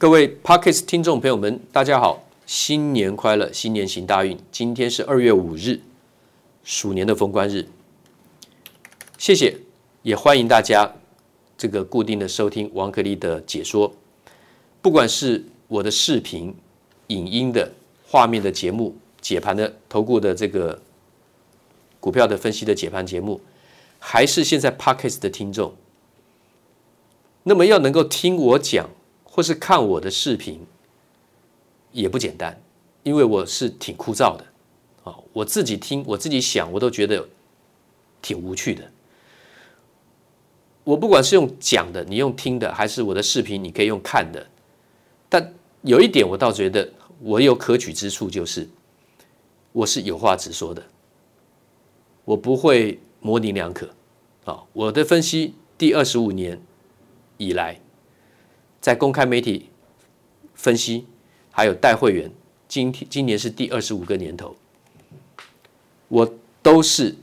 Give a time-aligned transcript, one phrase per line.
[0.00, 4.38] 各位 Podcast 听众朋友们，大家好，新年快乐，新年行大运。
[4.52, 5.80] 今天是二月五日，
[6.62, 7.66] 鼠年的封关日。
[9.18, 9.56] 谢谢，
[10.02, 10.94] 也欢迎大家
[11.56, 13.92] 这个固定的收听王可立的解说，
[14.80, 16.54] 不管是我的视频、
[17.08, 17.72] 影音的
[18.06, 20.80] 画面的节目、解盘的投顾的这个
[21.98, 23.40] 股票的分析的解盘节目，
[23.98, 25.74] 还是现在 Podcast 的听众。
[27.42, 28.88] 那么要能够听我讲，
[29.38, 30.66] 或是看我的视频，
[31.92, 32.60] 也不简单，
[33.04, 34.44] 因为我是挺枯燥的
[35.04, 35.14] 啊！
[35.32, 37.24] 我自己听，我自己想，我都觉得
[38.20, 38.82] 挺无趣的。
[40.82, 44.44] 我不管是用讲的，你用听的，还是我的视频，你可以用看的。
[45.28, 48.68] 但有一点，我倒觉得我有可取之处，就是
[49.70, 50.82] 我是有话直说的，
[52.24, 53.88] 我不会模棱两可
[54.44, 54.64] 啊！
[54.72, 56.60] 我的分析第二十五年。
[57.40, 57.80] 以来，
[58.88, 59.68] 在公开媒体
[60.54, 61.04] 分析，
[61.50, 62.32] 还有带会员，
[62.66, 64.56] 今天今年是第二十五个年头，
[66.08, 67.14] 我都是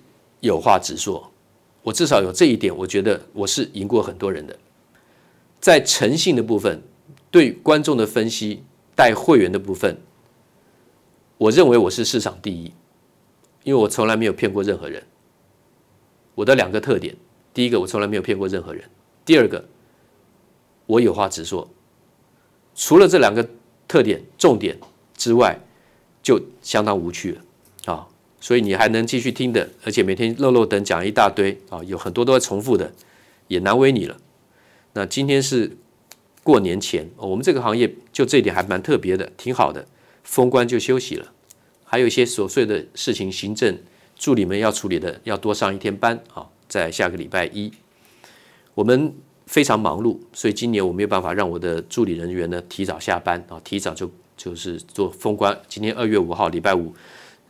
[0.42, 1.32] 有话直说，
[1.82, 4.56] 我至少有这一点，我觉得我是赢过很多人的。
[5.60, 6.80] 在诚信的部分，
[7.32, 8.62] 对观众的分析，
[8.96, 9.98] 带会员的部分，
[11.40, 12.72] 我认为我是市场第一，
[13.64, 15.02] 因为我从来没有骗过任何人。
[16.36, 17.16] 我的两个特点，
[17.56, 18.84] 第一个，我从来没有骗过任何人；
[19.26, 19.66] 第二个。
[20.88, 21.70] 我有话直说，
[22.76, 23.48] 除了这两个
[23.88, 24.78] 特点重点
[25.16, 25.60] 之外，
[26.22, 27.42] 就相当无趣了
[27.86, 28.08] 啊！
[28.40, 32.94] 所以你还能继续听的，而且每天漏漏等讲一大堆啊，有很多都在重复的，
[33.48, 34.18] 也难为你了。
[34.94, 35.78] 那今天是
[36.44, 39.88] 过年前，我们这个行业就这一点还蛮特别的，挺好的。
[40.24, 41.32] 封关就休息了，
[41.84, 43.80] 还有一些琐碎的事情，行政
[44.16, 47.72] 助理们要处理的，要多上一天班啊，在下个礼拜一，
[48.76, 49.14] 我们。
[49.46, 55.58] 非常忙碌，所以今年我没有办法让我的助理人员呢提早下班啊，提早就就是做封关。
[55.68, 56.94] 今天二月五号礼拜五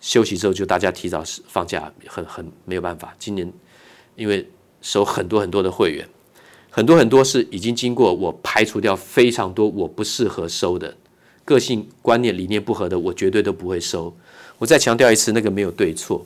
[0.01, 3.15] 休息之后，就大家提早放假，很很没有办法。
[3.17, 3.51] 今年
[4.15, 4.47] 因为
[4.81, 6.07] 收很多很多的会员，
[6.69, 10.95] 很多很多是已经经过我排除掉非常多我不适合收的
[11.43, 14.13] 个性观念理念不合的，我绝对都不会收。
[14.57, 16.25] 我再强调一次，那个没有对错，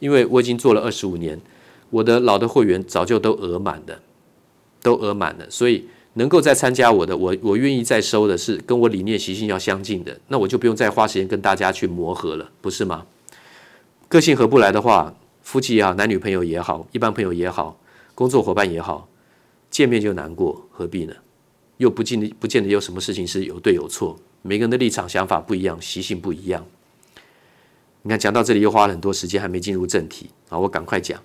[0.00, 1.40] 因为我已经做了二十五年，
[1.90, 4.00] 我的老的会员早就都额满的。
[4.84, 13.06] 都额满了，所以能够再参加我的，我我愿意再收的是跟我理念习性要相近的，那我就不用再花时间跟大家去磨合了，不是吗？
[14.08, 17.80] 个性合不来的话，夫妻也好，男女朋友也好，一般朋友也好，
[18.14, 19.08] 工作伙伴也好，
[19.70, 21.14] 见面就难过，何必呢？
[21.78, 26.64] 又不见不见得有什么事情是有对有错，每个人的立场想法不一样，习性不一样。
[28.02, 31.20] 你看，讲到这里又花了很多时间，还没进入正题啊，我赶快讲。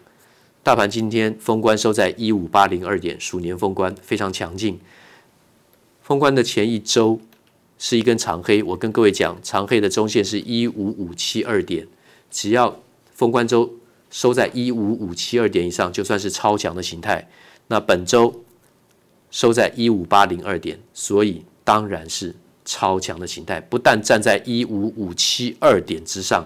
[0.69, 4.79] 大盘今天封关收在一五八零二点，鼠年封关非常强劲。
[6.03, 7.19] 封关的前一周
[7.79, 11.87] 是一根长黑，我跟各位讲，长黑的中线是一五五七二点，
[12.29, 12.79] 只要
[13.15, 13.77] 封关周
[14.11, 17.27] 收在一五五七二点以上，就算是超强的形态。
[17.65, 18.43] 那本周
[19.31, 23.59] 收在一五八零二点，所以当然是超强的形态。
[23.59, 26.45] 不但站在一五五七二点之上，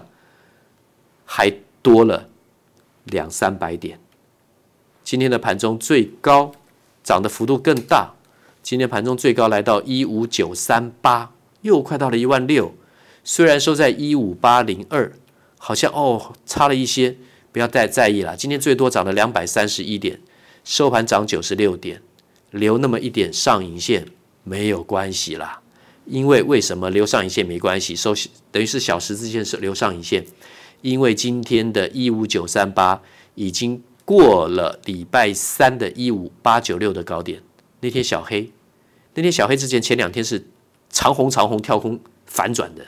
[1.26, 2.26] 还多了
[3.04, 3.98] 两三百点。
[5.04, 6.50] 今天的盘中最高
[7.02, 8.14] 涨的幅度更大，
[8.62, 12.74] 今天盘中最高来到一五九三八，又快到了一万六。
[13.22, 15.12] 虽然收在一五八零二，
[15.58, 17.16] 好像哦差了一些，
[17.52, 18.34] 不要太在意了。
[18.34, 20.18] 今天最多涨了两百三十一点，
[20.64, 22.00] 收盘涨九十六点，
[22.50, 24.06] 留那么一点上影线
[24.42, 25.60] 没有关系啦。
[26.06, 27.94] 因为为什么留上影线没关系？
[27.94, 28.14] 收
[28.50, 30.24] 等于是小十字线是留上影线，
[30.80, 33.02] 因为今天的一五九三八
[33.34, 33.82] 已经。
[34.04, 37.42] 过了礼拜三的一五八九六的高点，
[37.80, 38.50] 那天小黑，
[39.14, 40.46] 那天小黑之前前两天是
[40.90, 42.84] 长红长红跳空反转的，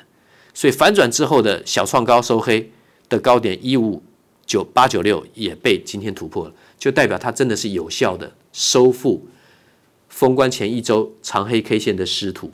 [0.53, 2.71] 所以反转之后的小创高收黑
[3.09, 4.03] 的高点一五
[4.45, 9.27] 九八九六也被今天突破了，就代表它真的是有效的收复
[10.11, 12.51] 封关前一周长黑 K 线的失土。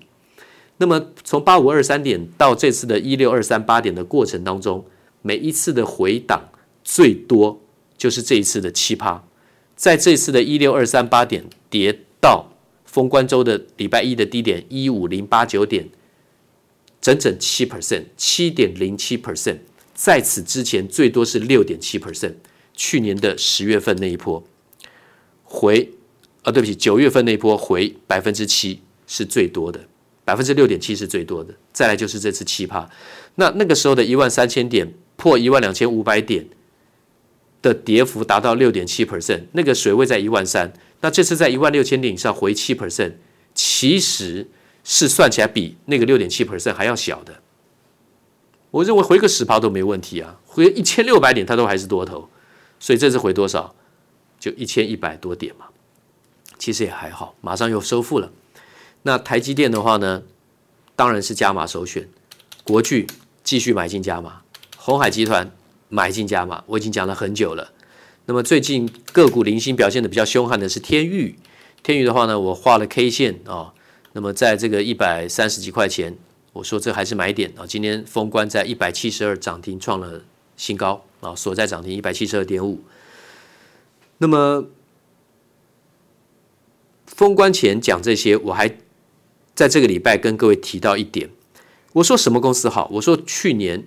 [0.79, 4.85] 那么从八五二三点到这次的一六二三八点的过程当中，
[5.21, 6.49] 每一次的回档
[6.85, 7.62] 最多。
[8.03, 9.23] 就是这一次的七趴，
[9.77, 12.53] 在这次的一六二三八点跌到
[12.85, 15.89] 封关周的礼拜一的低点一五零八九点，
[17.01, 19.59] 整整七 percent，七点零七 percent，
[19.95, 22.35] 在此之前最多是六点七 percent，
[22.75, 24.43] 去年的十月份那一波
[25.45, 25.93] 回
[26.43, 29.79] 啊，对不起，九月份那一波回百分之七是最多的，
[30.25, 32.91] 百分之六点七是最多的，再来就是这次七趴，
[33.37, 36.49] 那那个时候的一万三千点破一万两千五百点。
[37.63, 43.13] 的跌幅达到六点七 percent，那个水位在一万三，那这次在一万六千点以上回七 percent，
[43.55, 44.49] 其实
[44.85, 47.41] 是算起来比那个六点七 percent 还要小的。
[48.73, 52.29] 我认为回个十趴都没问题啊，回一千六百点它都还是多头，
[52.81, 53.75] 所以这次回多少？
[54.41, 55.67] 就一千一百多点嘛，
[56.59, 58.33] 其实也还好，马上又收复了。
[59.03, 60.23] 那台积电的话呢，
[60.97, 62.09] 当然是加码首选，
[62.65, 63.07] 国巨
[63.45, 64.43] 继续买进加码，
[64.77, 65.55] 鸿海集团
[65.93, 67.71] 买进加码，我已经讲了很久了。
[68.25, 71.35] 那么最近个股零星表现的比较凶悍的是天钰，
[71.83, 73.73] 天钰的话呢，我画了 K 线啊、哦，
[74.15, 76.17] 那么在这个一百三十几块钱，
[76.55, 77.67] 我说这还是买点啊、哦。
[77.67, 80.23] 今天封关在一百七十二涨停创了
[80.57, 82.81] 新高啊、所在涨停一百七十二点五。
[84.17, 84.65] 那么
[87.07, 88.79] 封关前讲这些，我还
[89.55, 91.29] 在这个礼拜跟各位提到一点，
[91.93, 92.89] 我说什么公司好？
[92.95, 93.85] 我说去年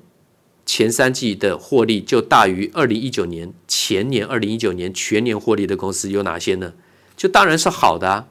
[0.66, 6.74] 前三季的获利就大于二零一九年前年二零一九年全年获利的公司有哪些呢？
[7.16, 8.28] 就当然是好的啊，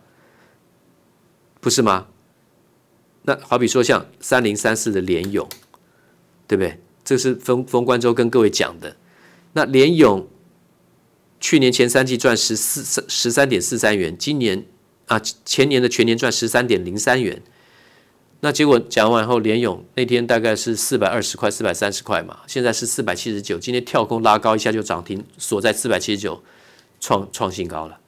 [1.61, 2.09] 不是吗？
[3.23, 5.49] 那好比说像三零三四的联咏，
[6.47, 6.81] 对不对？
[7.05, 8.97] 这是封封关周跟各位讲的，
[9.53, 10.29] 那联咏。
[11.41, 14.65] 去年前三季赚十四三十三点四三元，今年
[15.09, 17.43] 啊前年的全年赚十三点零三元，
[18.45, 26.43] 那结果讲完后，联咏那天大概是四百二十块、四百三十块嘛，现在是四百七十九，今天跳空拉高一下就涨停，锁在四百七十九，
[27.01, 27.99] 创创新高了。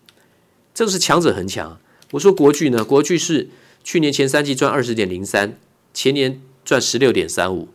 [0.74, 1.80] 这个是强者恒强。
[2.10, 3.48] 我说国巨呢，国巨是
[3.82, 5.58] 去年前三季赚二十点零三，
[5.94, 7.70] 前年赚十六点三五。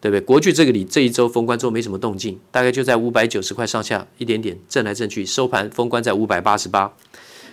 [0.00, 0.20] 对不对？
[0.20, 6.94] 国巨这个里这一周封关之后没什么动静，大概就在五百九十块上下一点点震来震去，收盘封关在五百八十八。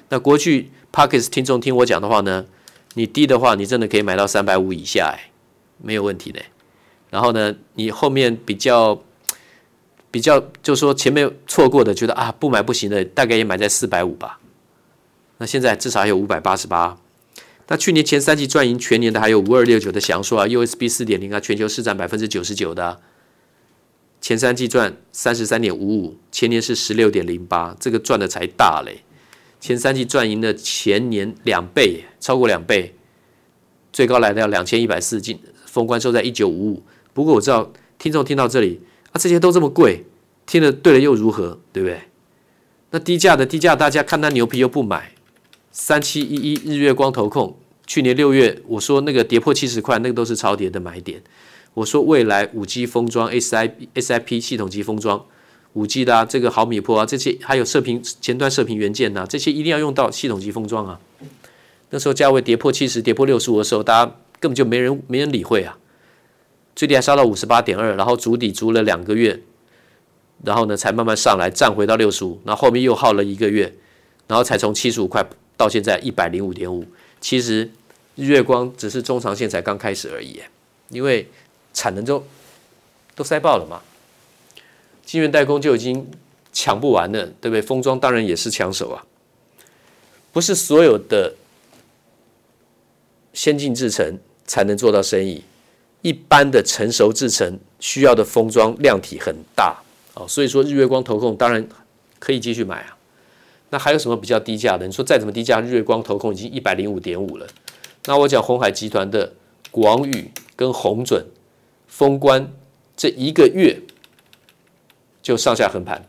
[0.10, 2.46] 那国巨 Podcast 听众听我讲的话呢，
[2.96, 5.30] 你低的话，你真的可以买到三百五以下，哎，
[5.78, 6.42] 没有问题的。
[7.12, 9.02] 然后呢，你后面比较
[10.10, 14.40] 比较，就是说前面错过的，觉得啊不买不行的，大概也买在四百五吧。
[15.38, 16.98] 那现在至少还有五百八十八。
[17.68, 23.02] 那去年前三季赚赢全年的还有五二六九的祥硕啊，USB 四点零啊，全球市占百分之九十九的，
[24.22, 29.04] 前三季赚三十三点五五，前年是十六点零八，这个赚的才大嘞。
[29.66, 32.94] 前三季赚赢了前年两倍，超过两倍，
[33.92, 36.84] 最高来到两千一百四，进封关收在一九五五。
[37.16, 38.80] 不过我知道听众听到这里
[39.12, 40.04] 啊，这些都这么贵，
[40.46, 42.00] 听了对了又如何，对不对？
[42.92, 45.14] 那低价的低价，大家看它牛皮又不买。
[45.72, 47.58] 三七一一日月光投控，
[47.88, 51.24] 去年六月我说那个跌破七十块，那个都是超跌的买点。
[51.74, 55.26] 我说未来五 G 封装 SI SIP 系统级封装，
[55.76, 61.00] 五 G 的啊，这个毫米波啊，这些还有射频前端射频元件呐，这些一定要用到系统级封装啊。
[61.92, 65.78] 那时候价位跌破七十，跌破六十五的时候，大家根本就没人没人理会啊。
[66.76, 69.40] 最低还杀到五十八点二，然后筑底筑了两个月，
[70.44, 73.74] 然后呢才慢慢上来，站回到六十五，然后后面又耗了一个月，
[74.28, 75.26] 然后才从七十五块。
[75.58, 76.86] 到现在一百零五点五，
[77.22, 77.72] 其实
[78.16, 80.42] 日月光只是中长线才刚开始而已，
[80.90, 81.30] 因为
[81.74, 82.22] 产能都
[83.16, 83.82] 都塞爆了嘛，
[85.06, 86.06] 晶圆代工就已经
[86.52, 87.62] 抢不完了，对不对？
[87.62, 89.06] 封装当然也是抢手啊，
[90.34, 91.34] 不是所有的
[93.34, 95.44] 先进制程才能做到生意，
[96.02, 99.78] 一般的成熟制程需要的封装量体很大
[100.14, 101.68] 啊，所以说日月光投控当然
[102.18, 102.98] 可以继续买啊。
[103.70, 104.86] 那还有什么比较低价的？
[104.88, 107.48] 你说再怎么低价，日月光投控已经一百零五点五了。
[108.06, 109.34] 那我讲鸿海集团的
[109.72, 111.26] 广宇跟红准
[111.88, 112.52] 封关
[112.96, 113.78] 这一个月
[115.26, 116.06] 就上下横盘，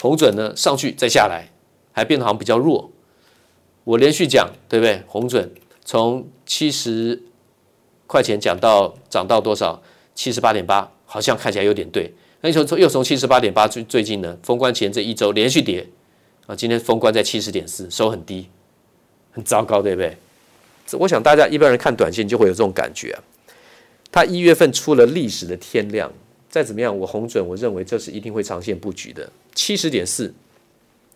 [0.00, 1.50] 红准呢上去再下来，
[1.92, 2.90] 还变得好像比较弱。
[3.84, 5.02] 我连续讲，对不对？
[5.06, 5.52] 红准
[5.84, 7.22] 从七十
[8.06, 9.82] 块钱讲到涨到多少？
[10.14, 12.10] 七十八点八，好像看起来有点对。
[12.40, 14.38] 那你说又从七十八点八最最近呢？
[14.42, 15.86] 封关前这一周连续跌。
[16.46, 18.48] 啊，今天封关在七十点四，收很低，
[19.32, 20.16] 很糟糕，对不对？
[20.92, 23.20] 我想大家一般人看短线就会有这种感觉啊。
[24.10, 26.10] 他一月份出了历史的天量，
[26.48, 29.30] 再怎么样，我红准，我认为这是一定会长线布局的。
[29.54, 30.32] 七十点四，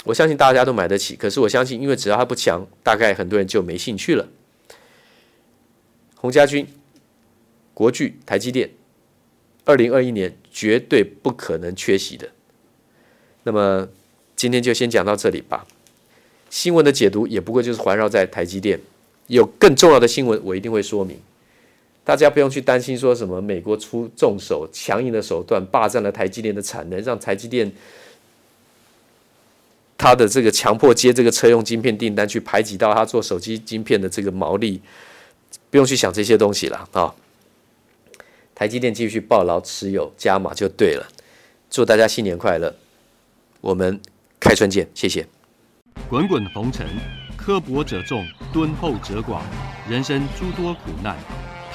[0.05, 1.17] 我相信大家都买得起。
[1.17, 4.29] 可是我相信，因为只要它不强，大概很多人就没兴趣了。
[6.17, 6.67] 洪家军、
[7.75, 8.71] 国巨、台积电，
[9.65, 12.29] 二零二一年绝对不可能缺席的。
[13.45, 13.89] 那么。
[14.35, 15.65] 今天就先讲到这里吧。
[16.51, 18.81] 新闻的解读也不过就是环绕在台积电，
[19.29, 21.17] 有更重要的新闻我一定会说明。
[22.05, 27.71] 大家不用去担心说什么美国出重手、强硬的手段霸占了台积电的产能，让台积电
[29.97, 34.81] 它的这个强迫接这个车用晶片订单，去排挤到它做手机晶片的这个毛利。
[35.71, 37.15] 不用去想这些东西了啊、
[38.55, 41.09] 台积电继续抱牢持有加码就对了。
[41.71, 42.75] 祝大家新年快乐！
[43.61, 44.01] 我们。
[44.45, 45.25] 开春见，谢谢。
[46.11, 46.85] 滚滚红尘。
[47.37, 49.41] 刻薄者众，敦厚者寡，
[49.89, 51.17] 人生诸多苦难，